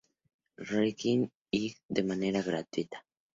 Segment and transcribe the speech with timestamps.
[0.69, 1.21] Recording,
[1.59, 3.05] Inc de manera gratuita.